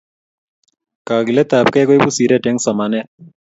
Kakilet 1.07 1.51
ab 1.57 1.67
kei 1.73 1.85
koipu 1.87 2.09
siret 2.15 2.43
eng 2.49 2.59
somanet 2.65 3.07